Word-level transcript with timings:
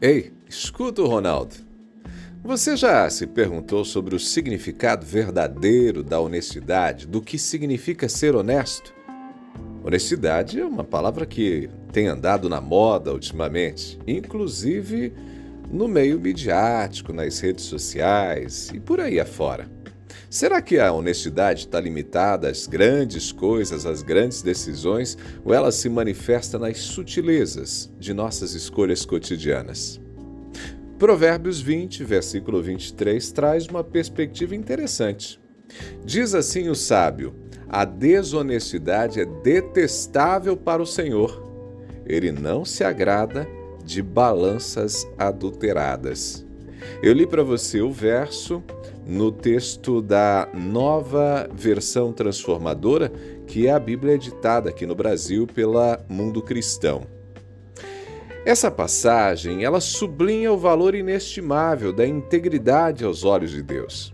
Ei, 0.00 0.30
escuta 0.46 1.00
o 1.00 1.06
Ronaldo. 1.06 1.54
Você 2.44 2.76
já 2.76 3.08
se 3.08 3.26
perguntou 3.26 3.82
sobre 3.82 4.14
o 4.14 4.20
significado 4.20 5.06
verdadeiro 5.06 6.02
da 6.02 6.20
honestidade, 6.20 7.06
do 7.06 7.22
que 7.22 7.38
significa 7.38 8.06
ser 8.06 8.36
honesto? 8.36 8.94
Honestidade 9.82 10.60
é 10.60 10.66
uma 10.66 10.84
palavra 10.84 11.24
que 11.24 11.70
tem 11.92 12.08
andado 12.08 12.46
na 12.46 12.60
moda 12.60 13.10
ultimamente, 13.10 13.98
inclusive 14.06 15.14
no 15.70 15.88
meio 15.88 16.20
midiático, 16.20 17.10
nas 17.10 17.40
redes 17.40 17.64
sociais 17.64 18.70
e 18.74 18.78
por 18.78 19.00
aí 19.00 19.18
afora. 19.18 19.75
Será 20.36 20.60
que 20.60 20.78
a 20.78 20.92
honestidade 20.92 21.60
está 21.60 21.80
limitada 21.80 22.50
às 22.50 22.66
grandes 22.66 23.32
coisas, 23.32 23.86
às 23.86 24.02
grandes 24.02 24.42
decisões, 24.42 25.16
ou 25.42 25.54
ela 25.54 25.72
se 25.72 25.88
manifesta 25.88 26.58
nas 26.58 26.76
sutilezas 26.76 27.90
de 27.98 28.12
nossas 28.12 28.52
escolhas 28.52 29.06
cotidianas? 29.06 29.98
Provérbios 30.98 31.62
20, 31.62 32.04
versículo 32.04 32.62
23, 32.62 33.32
traz 33.32 33.66
uma 33.66 33.82
perspectiva 33.82 34.54
interessante. 34.54 35.40
Diz 36.04 36.34
assim 36.34 36.68
o 36.68 36.74
sábio: 36.74 37.34
A 37.66 37.86
desonestidade 37.86 39.18
é 39.18 39.24
detestável 39.24 40.54
para 40.54 40.82
o 40.82 40.86
Senhor, 40.86 41.42
ele 42.04 42.30
não 42.30 42.62
se 42.62 42.84
agrada 42.84 43.48
de 43.82 44.02
balanças 44.02 45.08
adulteradas. 45.16 46.44
Eu 47.02 47.14
li 47.14 47.26
para 47.26 47.42
você 47.42 47.80
o 47.80 47.90
verso 47.90 48.62
no 49.06 49.30
texto 49.30 50.02
da 50.02 50.48
nova 50.52 51.48
versão 51.54 52.12
transformadora, 52.12 53.12
que 53.46 53.68
é 53.68 53.70
a 53.70 53.78
Bíblia 53.78 54.14
editada 54.14 54.70
aqui 54.70 54.84
no 54.84 54.96
Brasil 54.96 55.46
pela 55.46 56.04
Mundo 56.08 56.42
Cristão. 56.42 57.06
Essa 58.44 58.70
passagem, 58.70 59.64
ela 59.64 59.80
sublinha 59.80 60.52
o 60.52 60.58
valor 60.58 60.94
inestimável 60.94 61.92
da 61.92 62.06
integridade 62.06 63.04
aos 63.04 63.24
olhos 63.24 63.50
de 63.52 63.62
Deus. 63.62 64.12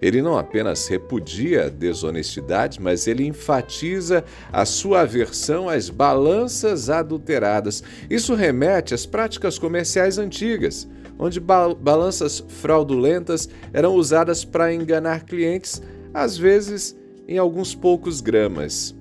Ele 0.00 0.22
não 0.22 0.38
apenas 0.38 0.88
repudia 0.88 1.66
a 1.66 1.68
desonestidade, 1.68 2.80
mas 2.80 3.06
ele 3.06 3.26
enfatiza 3.26 4.24
a 4.50 4.64
sua 4.64 5.02
aversão 5.02 5.68
às 5.68 5.90
balanças 5.90 6.88
adulteradas. 6.88 7.82
Isso 8.08 8.34
remete 8.34 8.94
às 8.94 9.04
práticas 9.04 9.58
comerciais 9.58 10.16
antigas, 10.16 10.88
onde 11.20 11.38
balanças 11.38 12.42
fraudulentas 12.48 13.46
eram 13.74 13.94
usadas 13.94 14.42
para 14.42 14.72
enganar 14.72 15.24
clientes, 15.26 15.82
às 16.14 16.38
vezes 16.38 16.96
em 17.28 17.36
alguns 17.36 17.74
poucos 17.74 18.22
gramas. 18.22 18.96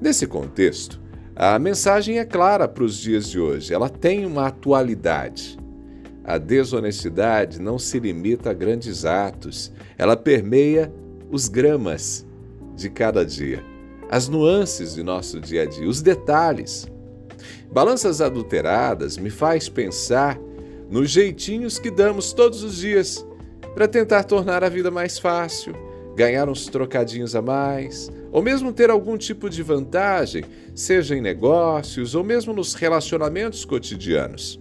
Nesse 0.00 0.26
contexto, 0.26 0.98
a 1.36 1.58
mensagem 1.58 2.18
é 2.18 2.24
clara 2.24 2.66
para 2.66 2.82
os 2.82 2.96
dias 2.96 3.28
de 3.28 3.38
hoje, 3.38 3.74
ela 3.74 3.90
tem 3.90 4.24
uma 4.24 4.46
atualidade. 4.46 5.58
A 6.24 6.38
desonestidade 6.38 7.60
não 7.60 7.78
se 7.78 8.00
limita 8.00 8.50
a 8.50 8.54
grandes 8.54 9.04
atos, 9.04 9.70
ela 9.98 10.16
permeia 10.16 10.90
os 11.30 11.48
gramas 11.48 12.26
de 12.74 12.88
cada 12.88 13.26
dia, 13.26 13.62
as 14.10 14.26
nuances 14.26 14.94
de 14.94 15.02
nosso 15.02 15.38
dia 15.38 15.62
a 15.62 15.66
dia, 15.66 15.86
os 15.86 16.00
detalhes. 16.00 16.90
Balanças 17.70 18.22
adulteradas 18.22 19.18
me 19.18 19.28
faz 19.30 19.68
pensar 19.68 20.38
nos 20.90 21.08
jeitinhos 21.10 21.78
que 21.78 21.90
damos 21.90 22.32
todos 22.32 22.64
os 22.64 22.78
dias 22.78 23.24
para 23.74 23.86
tentar 23.86 24.24
tornar 24.24 24.64
a 24.64 24.68
vida 24.68 24.90
mais 24.90 25.18
fácil, 25.18 25.72
ganhar 26.16 26.48
uns 26.48 26.66
trocadinhos 26.66 27.36
a 27.36 27.40
mais, 27.40 28.10
ou 28.32 28.42
mesmo 28.42 28.72
ter 28.72 28.90
algum 28.90 29.16
tipo 29.16 29.48
de 29.48 29.62
vantagem, 29.62 30.44
seja 30.74 31.14
em 31.14 31.20
negócios 31.20 32.16
ou 32.16 32.24
mesmo 32.24 32.52
nos 32.52 32.74
relacionamentos 32.74 33.64
cotidianos. 33.64 34.60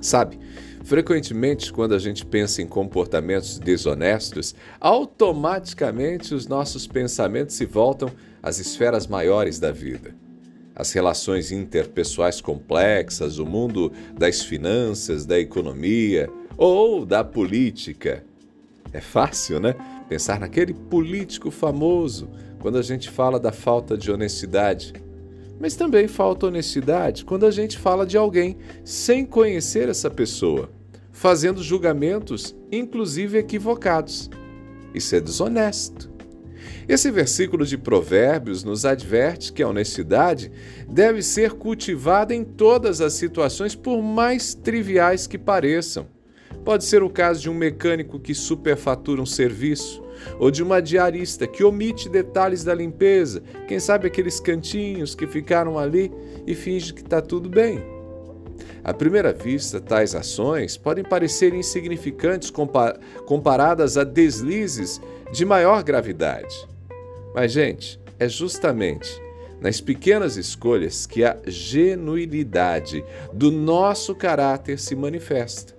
Sabe, 0.00 0.38
frequentemente 0.84 1.72
quando 1.72 1.94
a 1.94 1.98
gente 1.98 2.24
pensa 2.24 2.62
em 2.62 2.66
comportamentos 2.66 3.58
desonestos, 3.58 4.54
automaticamente 4.80 6.34
os 6.34 6.46
nossos 6.46 6.86
pensamentos 6.86 7.56
se 7.56 7.66
voltam 7.66 8.08
às 8.40 8.60
esferas 8.60 9.08
maiores 9.08 9.58
da 9.58 9.72
vida 9.72 10.14
as 10.74 10.92
relações 10.92 11.52
interpessoais 11.52 12.40
complexas, 12.40 13.38
o 13.38 13.46
mundo 13.46 13.92
das 14.16 14.42
finanças, 14.42 15.26
da 15.26 15.38
economia 15.38 16.28
ou 16.56 17.04
da 17.04 17.22
política. 17.22 18.24
É 18.92 19.00
fácil, 19.00 19.60
né? 19.60 19.74
Pensar 20.08 20.38
naquele 20.38 20.74
político 20.74 21.50
famoso 21.50 22.28
quando 22.60 22.78
a 22.78 22.82
gente 22.82 23.10
fala 23.10 23.40
da 23.40 23.50
falta 23.50 23.96
de 23.96 24.10
honestidade. 24.10 24.92
Mas 25.58 25.74
também 25.74 26.08
falta 26.08 26.46
honestidade 26.46 27.24
quando 27.24 27.46
a 27.46 27.50
gente 27.50 27.78
fala 27.78 28.06
de 28.06 28.16
alguém 28.16 28.56
sem 28.84 29.24
conhecer 29.24 29.88
essa 29.88 30.10
pessoa, 30.10 30.70
fazendo 31.10 31.62
julgamentos, 31.62 32.54
inclusive 32.70 33.38
equivocados. 33.38 34.28
Isso 34.94 35.16
é 35.16 35.20
desonesto. 35.20 36.11
Esse 36.88 37.10
versículo 37.10 37.64
de 37.64 37.78
Provérbios 37.78 38.64
nos 38.64 38.84
adverte 38.84 39.52
que 39.52 39.62
a 39.62 39.68
honestidade 39.68 40.50
deve 40.88 41.22
ser 41.22 41.52
cultivada 41.52 42.34
em 42.34 42.44
todas 42.44 43.00
as 43.00 43.14
situações, 43.14 43.74
por 43.74 44.02
mais 44.02 44.54
triviais 44.54 45.26
que 45.26 45.38
pareçam. 45.38 46.06
Pode 46.64 46.84
ser 46.84 47.02
o 47.02 47.10
caso 47.10 47.40
de 47.40 47.50
um 47.50 47.54
mecânico 47.54 48.20
que 48.20 48.34
superfatura 48.34 49.20
um 49.20 49.26
serviço, 49.26 50.02
ou 50.38 50.50
de 50.50 50.62
uma 50.62 50.80
diarista 50.80 51.46
que 51.46 51.64
omite 51.64 52.08
detalhes 52.08 52.62
da 52.62 52.74
limpeza, 52.74 53.42
quem 53.66 53.80
sabe 53.80 54.06
aqueles 54.06 54.38
cantinhos 54.38 55.14
que 55.14 55.26
ficaram 55.26 55.78
ali 55.78 56.12
e 56.46 56.54
finge 56.54 56.92
que 56.92 57.02
está 57.02 57.20
tudo 57.20 57.48
bem. 57.48 58.01
À 58.84 58.92
primeira 58.92 59.32
vista, 59.32 59.80
tais 59.80 60.14
ações 60.14 60.76
podem 60.76 61.04
parecer 61.04 61.54
insignificantes 61.54 62.52
comparadas 63.26 63.96
a 63.96 64.02
deslizes 64.02 65.00
de 65.32 65.44
maior 65.44 65.84
gravidade. 65.84 66.68
Mas, 67.32 67.52
gente, 67.52 68.00
é 68.18 68.28
justamente 68.28 69.22
nas 69.60 69.80
pequenas 69.80 70.36
escolhas 70.36 71.06
que 71.06 71.22
a 71.22 71.38
genuinidade 71.46 73.04
do 73.32 73.52
nosso 73.52 74.14
caráter 74.16 74.80
se 74.80 74.96
manifesta. 74.96 75.74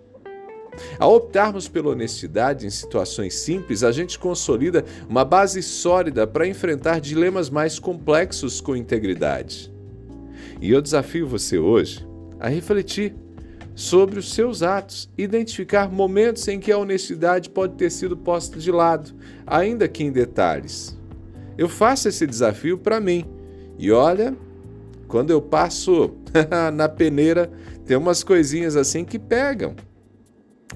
Ao 0.98 1.14
optarmos 1.14 1.68
pela 1.68 1.90
honestidade 1.90 2.66
em 2.66 2.70
situações 2.70 3.36
simples, 3.36 3.84
a 3.84 3.92
gente 3.92 4.18
consolida 4.18 4.86
uma 5.08 5.26
base 5.26 5.62
sólida 5.62 6.26
para 6.26 6.48
enfrentar 6.48 7.02
dilemas 7.02 7.50
mais 7.50 7.78
complexos 7.78 8.62
com 8.62 8.76
integridade. 8.76 9.72
E 10.62 10.72
eu 10.72 10.82
desafio 10.82 11.28
você 11.28 11.60
hoje 11.60 12.08
a 12.40 12.48
refletir 12.50 13.16
sobre 13.76 14.20
os 14.20 14.34
seus 14.34 14.62
atos, 14.62 15.10
identificar 15.18 15.92
momentos 15.92 16.48
em 16.48 16.60
que 16.60 16.72
a 16.72 16.78
honestidade 16.78 17.50
pode 17.50 17.76
ter 17.76 17.90
sido 17.90 18.16
posta 18.16 18.60
de 18.60 18.72
lado, 18.72 19.14
ainda 19.46 19.88
que 19.88 20.04
em 20.04 20.12
detalhes. 20.12 20.98
Eu 21.58 21.68
faço 21.70 22.08
esse 22.08 22.26
desafio 22.26 22.78
para 22.78 23.00
mim. 23.00 23.26
E 23.78 23.92
olha, 23.92 24.36
quando 25.08 25.32
eu 25.32 25.42
passo 25.42 26.16
na 26.74 26.88
peneira, 26.88 27.52
tem 27.86 27.98
umas 27.98 28.24
coisinhas 28.24 28.76
assim 28.76 29.04
que 29.04 29.20
pegam. 29.20 29.76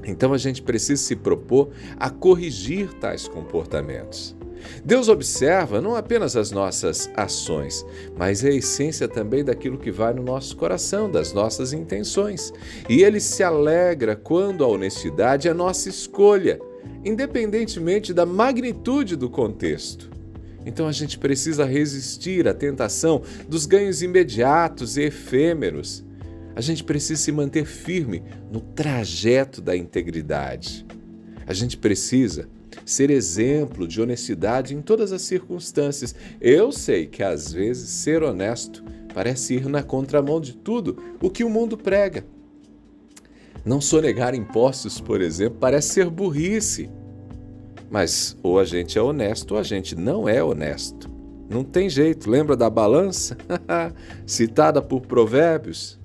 Então 0.04 0.34
a 0.34 0.38
gente 0.38 0.62
precisa 0.62 1.02
se 1.02 1.16
propor 1.16 1.70
a 1.98 2.10
corrigir 2.10 2.94
tais 2.94 3.28
comportamentos. 3.28 4.36
Deus 4.84 5.08
observa 5.08 5.82
não 5.82 5.96
apenas 5.96 6.36
as 6.36 6.52
nossas 6.52 7.10
ações, 7.16 7.86
mas 8.18 8.44
a 8.44 8.50
essência 8.50 9.08
também 9.08 9.44
daquilo 9.44 9.78
que 9.78 9.92
vai 9.92 10.14
no 10.14 10.24
nosso 10.24 10.56
coração, 10.56 11.10
das 11.10 11.34
nossas 11.34 11.74
intenções. 11.74 12.52
E 12.90 13.04
ele 13.04 13.20
se 13.20 13.44
alegra 13.44 14.16
quando 14.16 14.64
a 14.64 14.68
honestidade 14.68 15.48
é 15.48 15.54
nossa 15.54 15.90
escolha, 15.90 16.60
independentemente 17.04 18.14
da 18.14 18.26
magnitude 18.26 19.16
do 19.16 19.30
contexto. 19.30 20.10
Então 20.66 20.88
a 20.88 20.92
gente 20.92 21.18
precisa 21.18 21.64
resistir 21.64 22.48
à 22.48 22.54
tentação 22.54 23.22
dos 23.48 23.66
ganhos 23.66 24.02
imediatos 24.02 24.98
e 24.98 25.04
efêmeros. 25.04 26.04
A 26.58 26.62
gente 26.62 26.84
precisa 26.84 27.22
se 27.22 27.32
manter 27.32 27.66
firme 27.66 28.24
no 28.52 28.60
trajeto 28.60 29.62
da 29.62 29.78
integridade. 29.78 30.88
A 31.46 31.54
gente 31.54 31.78
precisa 31.78 32.50
ser 32.84 33.12
exemplo 33.12 33.88
de 33.88 34.02
honestidade 34.02 34.74
em 34.74 34.82
todas 34.82 35.12
as 35.12 35.22
circunstâncias. 35.22 36.16
Eu 36.42 36.72
sei 36.72 37.06
que 37.06 37.22
às 37.22 37.54
vezes 37.54 37.92
ser 37.92 38.24
honesto 38.24 38.84
parece 39.14 39.54
ir 39.54 39.70
na 39.70 39.84
contramão 39.84 40.42
de 40.42 40.58
tudo 40.58 40.98
o 41.22 41.30
que 41.30 41.44
o 41.44 41.50
mundo 41.50 41.78
prega. 41.78 42.26
Não 43.64 43.80
sonegar 43.80 44.34
impostos, 44.34 45.00
por 45.00 45.22
exemplo, 45.22 45.60
parece 45.60 45.90
ser 45.90 46.10
burrice. 46.10 46.90
Mas 47.88 48.36
ou 48.42 48.58
a 48.58 48.66
gente 48.66 48.98
é 48.98 49.02
honesto 49.02 49.52
ou 49.52 49.60
a 49.60 49.64
gente 49.64 49.96
não 49.96 50.28
é 50.28 50.44
honesto. 50.44 51.08
Não 51.48 51.64
tem 51.64 51.88
jeito. 51.88 52.28
Lembra 52.28 52.58
da 52.58 52.68
balança? 52.68 53.38
Citada 54.26 54.82
por 54.82 55.02
Provérbios? 55.02 55.97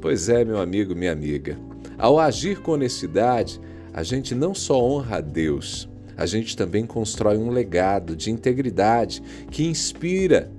Pois 0.00 0.28
é, 0.28 0.44
meu 0.44 0.58
amigo, 0.58 0.94
minha 0.94 1.12
amiga. 1.12 1.58
Ao 1.98 2.18
agir 2.18 2.60
com 2.60 2.72
honestidade, 2.72 3.60
a 3.92 4.02
gente 4.02 4.34
não 4.34 4.54
só 4.54 4.82
honra 4.82 5.18
a 5.18 5.20
Deus, 5.20 5.88
a 6.16 6.24
gente 6.26 6.56
também 6.56 6.86
constrói 6.86 7.36
um 7.36 7.50
legado 7.50 8.16
de 8.16 8.30
integridade 8.30 9.22
que 9.50 9.66
inspira 9.66 10.50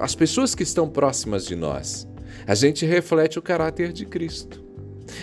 as 0.00 0.14
pessoas 0.14 0.54
que 0.54 0.62
estão 0.62 0.88
próximas 0.88 1.44
de 1.44 1.56
nós. 1.56 2.06
A 2.46 2.54
gente 2.54 2.86
reflete 2.86 3.38
o 3.38 3.42
caráter 3.42 3.92
de 3.92 4.04
Cristo. 4.04 4.62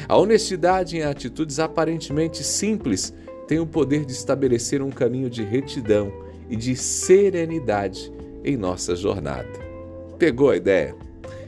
A 0.08 0.18
honestidade 0.18 0.98
em 0.98 1.04
atitudes 1.04 1.60
aparentemente 1.60 2.44
simples 2.44 3.14
tem 3.48 3.60
o 3.60 3.66
poder 3.66 4.06
de 4.06 4.12
estabelecer 4.12 4.82
um 4.82 4.90
caminho 4.90 5.30
de 5.30 5.44
retidão 5.44 6.12
e 6.50 6.56
de 6.56 6.76
serenidade 6.76 8.12
em 8.44 8.56
nossa 8.56 8.96
jornada. 8.96 9.60
Pegou 10.18 10.50
a 10.50 10.58
ideia? 10.58 10.96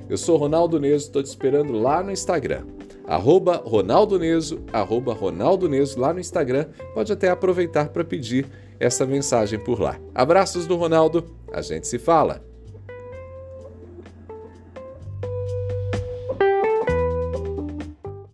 Eu 0.09 0.17
sou 0.17 0.37
Ronaldo 0.37 0.79
Neso, 0.79 1.05
estou 1.05 1.23
te 1.23 1.27
esperando 1.27 1.73
lá 1.73 2.03
no 2.03 2.11
Instagram. 2.11 2.65
Arroba 3.05 3.61
Ronaldo 3.65 4.19
Neso, 4.19 4.61
arroba 4.71 5.13
Ronaldo 5.13 5.67
Neso 5.67 5.99
lá 5.99 6.13
no 6.13 6.19
Instagram. 6.19 6.67
Pode 6.93 7.11
até 7.11 7.29
aproveitar 7.29 7.89
para 7.89 8.03
pedir 8.03 8.45
essa 8.79 9.05
mensagem 9.05 9.59
por 9.59 9.79
lá. 9.79 9.99
Abraços 10.13 10.65
do 10.67 10.75
Ronaldo, 10.75 11.25
a 11.51 11.61
gente 11.61 11.87
se 11.87 11.97
fala. 11.97 12.52